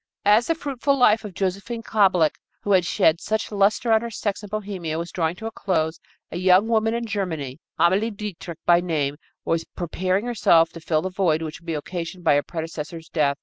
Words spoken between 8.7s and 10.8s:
name, was preparing herself to